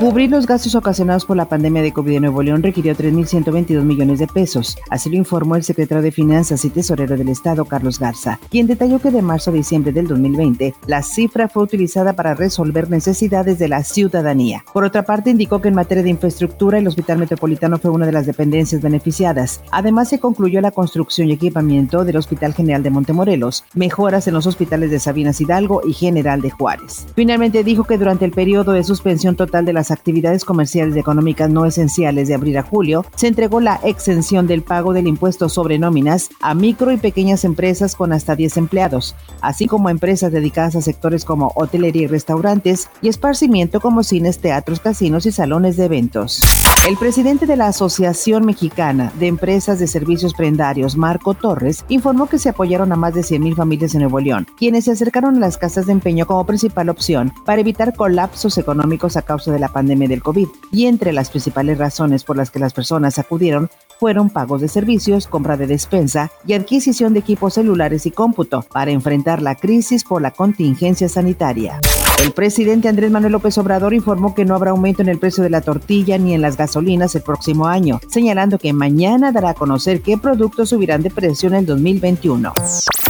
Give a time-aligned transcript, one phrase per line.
[0.00, 4.18] Cubrir los gastos ocasionados por la pandemia de COVID en Nuevo León requirió 3.122 millones
[4.18, 4.78] de pesos.
[4.88, 8.98] Así lo informó el secretario de Finanzas y Tesorero del Estado, Carlos Garza, quien detalló
[8.98, 13.68] que de marzo a diciembre del 2020, la cifra fue utilizada para resolver necesidades de
[13.68, 14.64] la ciudadanía.
[14.72, 18.12] Por otra parte, indicó que en materia de infraestructura, el Hospital Metropolitano fue una de
[18.12, 19.60] las dependencias beneficiadas.
[19.70, 24.46] Además, se concluyó la construcción y equipamiento del Hospital General de Montemorelos, mejoras en los
[24.46, 27.06] hospitales de Sabinas Hidalgo y General de Juárez.
[27.14, 31.50] Finalmente, dijo que durante el periodo de suspensión total de las actividades comerciales y económicas
[31.50, 35.78] no esenciales de abril a julio, se entregó la exención del pago del impuesto sobre
[35.78, 40.76] nóminas a micro y pequeñas empresas con hasta 10 empleados, así como a empresas dedicadas
[40.76, 45.84] a sectores como hotelería y restaurantes y esparcimiento como cines, teatros, casinos y salones de
[45.86, 46.40] eventos.
[46.88, 52.38] El presidente de la Asociación Mexicana de Empresas de Servicios Prendarios, Marco Torres, informó que
[52.38, 55.58] se apoyaron a más de 100.000 familias en Nuevo León, quienes se acercaron a las
[55.58, 59.79] casas de empeño como principal opción para evitar colapsos económicos a causa de la pandemia
[60.22, 60.48] COVID.
[60.72, 65.26] Y entre las principales razones por las que las personas acudieron fueron pagos de servicios,
[65.26, 70.22] compra de despensa y adquisición de equipos celulares y cómputo para enfrentar la crisis por
[70.22, 71.78] la contingencia sanitaria.
[72.22, 75.50] El presidente Andrés Manuel López Obrador informó que no habrá aumento en el precio de
[75.50, 80.00] la tortilla ni en las gasolinas el próximo año, señalando que mañana dará a conocer
[80.02, 82.52] qué productos subirán de precio en el 2021.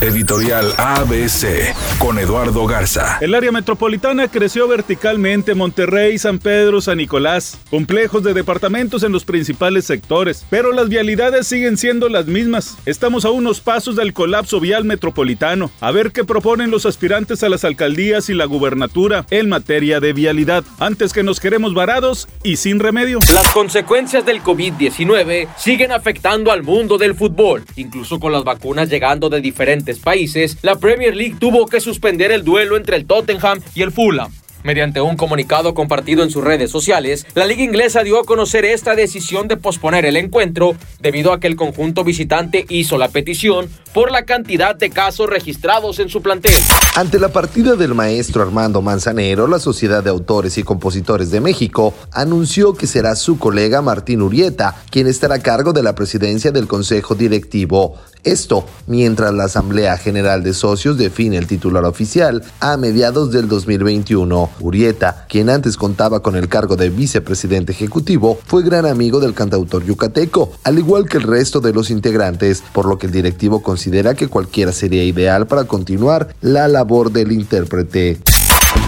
[0.01, 3.19] Editorial ABC con Eduardo Garza.
[3.21, 9.27] El área metropolitana creció verticalmente Monterrey, San Pedro, San Nicolás, complejos de departamentos en los
[9.27, 12.79] principales sectores, pero las vialidades siguen siendo las mismas.
[12.87, 15.71] Estamos a unos pasos del colapso vial metropolitano.
[15.81, 20.15] A ver qué proponen los aspirantes a las alcaldías y la gubernatura en materia de
[20.15, 23.19] vialidad, antes que nos queremos varados y sin remedio.
[23.35, 29.29] Las consecuencias del COVID-19 siguen afectando al mundo del fútbol, incluso con las vacunas llegando
[29.29, 33.83] de diferentes países, la Premier League tuvo que suspender el duelo entre el Tottenham y
[33.83, 34.33] el Fulham.
[34.63, 38.95] Mediante un comunicado compartido en sus redes sociales, la liga inglesa dio a conocer esta
[38.95, 44.13] decisión de posponer el encuentro debido a que el conjunto visitante hizo la petición por
[44.13, 46.53] la cantidad de casos registrados en su plantel.
[46.95, 51.95] Ante la partida del maestro Armando Manzanero, la Sociedad de Autores y Compositores de México
[52.13, 56.69] anunció que será su colega Martín Urieta quien estará a cargo de la presidencia del
[56.69, 57.97] Consejo Directivo.
[58.23, 64.50] Esto mientras la Asamblea General de Socios define el titular oficial a mediados del 2021.
[64.61, 69.85] Urieta, quien antes contaba con el cargo de vicepresidente ejecutivo, fue gran amigo del cantautor
[69.85, 74.15] yucateco, al igual que el resto de los integrantes, por lo que el directivo considera
[74.15, 78.19] que cualquiera sería ideal para continuar la labor del intérprete.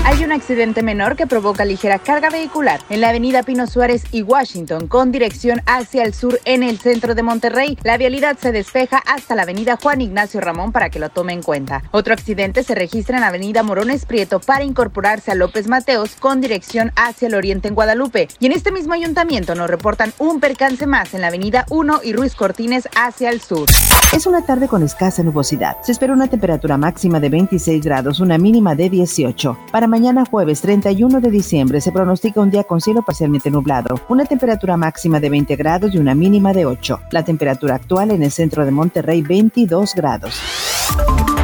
[0.05, 4.23] Hay un accidente menor que provoca ligera carga vehicular en la avenida Pino Suárez y
[4.23, 7.79] Washington con dirección hacia el sur en el centro de Monterrey.
[7.85, 11.43] La vialidad se despeja hasta la avenida Juan Ignacio Ramón para que lo tome en
[11.43, 11.85] cuenta.
[11.93, 16.41] Otro accidente se registra en la avenida Morones Prieto para incorporarse a López Mateos con
[16.41, 18.27] dirección hacia el oriente en Guadalupe.
[18.41, 22.13] Y en este mismo ayuntamiento nos reportan un percance más en la avenida 1 y
[22.13, 23.69] Ruiz Cortines hacia el sur.
[24.13, 25.77] Es una tarde con escasa nubosidad.
[25.83, 29.59] Se espera una temperatura máxima de 26 grados, una mínima de 18.
[29.71, 34.25] Para mañana jueves 31 de diciembre se pronostica un día con cielo parcialmente nublado, una
[34.25, 37.01] temperatura máxima de 20 grados y una mínima de 8.
[37.11, 40.41] La temperatura actual en el centro de Monterrey 22 grados.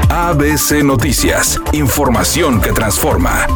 [0.09, 3.47] ABC Noticias, información que transforma.